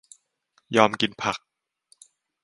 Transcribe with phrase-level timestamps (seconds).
[0.75, 1.37] ยอมกินผัก